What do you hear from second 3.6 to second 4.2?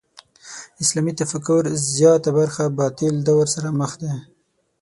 مخ ده.